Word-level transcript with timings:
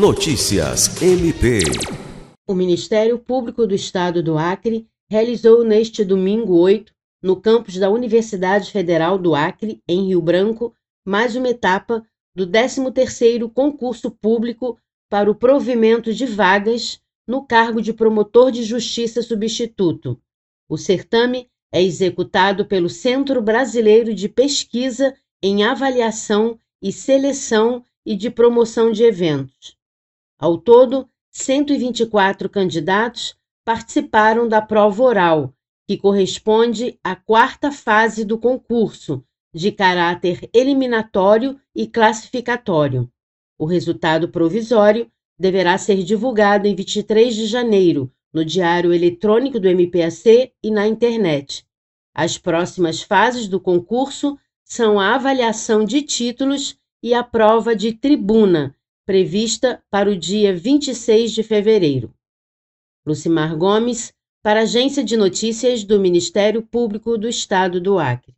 Notícias 0.00 1.02
MP. 1.02 1.58
O 2.48 2.54
Ministério 2.54 3.18
Público 3.18 3.66
do 3.66 3.74
Estado 3.74 4.22
do 4.22 4.38
Acre 4.38 4.88
realizou 5.10 5.62
neste 5.62 6.02
domingo 6.06 6.56
8, 6.56 6.90
no 7.22 7.38
campus 7.38 7.76
da 7.76 7.90
Universidade 7.90 8.70
Federal 8.70 9.18
do 9.18 9.34
Acre, 9.34 9.82
em 9.86 10.06
Rio 10.06 10.22
Branco, 10.22 10.74
mais 11.06 11.36
uma 11.36 11.50
etapa 11.50 12.02
do 12.34 12.46
13º 12.46 13.52
concurso 13.52 14.10
público 14.10 14.78
para 15.10 15.30
o 15.30 15.34
provimento 15.34 16.14
de 16.14 16.24
vagas 16.24 16.98
no 17.28 17.44
cargo 17.44 17.82
de 17.82 17.92
promotor 17.92 18.50
de 18.50 18.62
justiça 18.62 19.20
substituto. 19.20 20.18
O 20.66 20.78
certame 20.78 21.46
é 21.70 21.82
executado 21.82 22.64
pelo 22.64 22.88
Centro 22.88 23.42
Brasileiro 23.42 24.14
de 24.14 24.30
Pesquisa 24.30 25.14
em 25.42 25.62
Avaliação 25.62 26.58
e 26.80 26.90
Seleção 26.90 27.84
e 28.06 28.16
de 28.16 28.30
Promoção 28.30 28.92
de 28.92 29.04
Eventos. 29.04 29.78
Ao 30.40 30.56
todo, 30.56 31.06
124 31.30 32.48
candidatos 32.48 33.36
participaram 33.62 34.48
da 34.48 34.62
prova 34.62 35.02
oral, 35.02 35.54
que 35.86 35.98
corresponde 35.98 36.98
à 37.04 37.14
quarta 37.14 37.70
fase 37.70 38.24
do 38.24 38.38
concurso, 38.38 39.22
de 39.52 39.70
caráter 39.70 40.48
eliminatório 40.54 41.60
e 41.76 41.86
classificatório. 41.86 43.06
O 43.58 43.66
resultado 43.66 44.30
provisório 44.30 45.10
deverá 45.38 45.76
ser 45.76 46.02
divulgado 46.02 46.66
em 46.66 46.74
23 46.74 47.34
de 47.34 47.46
janeiro 47.46 48.10
no 48.32 48.42
Diário 48.42 48.94
Eletrônico 48.94 49.60
do 49.60 49.68
MPAC 49.68 50.54
e 50.62 50.70
na 50.70 50.86
internet. 50.86 51.66
As 52.14 52.38
próximas 52.38 53.02
fases 53.02 53.46
do 53.46 53.60
concurso 53.60 54.38
são 54.64 54.98
a 54.98 55.16
avaliação 55.16 55.84
de 55.84 56.00
títulos 56.00 56.78
e 57.02 57.12
a 57.12 57.22
prova 57.22 57.76
de 57.76 57.92
tribuna, 57.92 58.74
prevista 59.10 59.82
para 59.90 60.08
o 60.08 60.16
dia 60.16 60.54
26 60.54 61.32
de 61.32 61.42
fevereiro. 61.42 62.14
Lucimar 63.04 63.56
Gomes, 63.56 64.12
para 64.40 64.60
a 64.60 64.62
Agência 64.62 65.02
de 65.02 65.16
Notícias 65.16 65.82
do 65.82 65.98
Ministério 65.98 66.62
Público 66.62 67.18
do 67.18 67.28
Estado 67.28 67.80
do 67.80 67.98
Acre. 67.98 68.36